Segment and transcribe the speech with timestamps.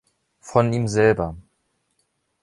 [0.39, 1.35] Von ihm selber.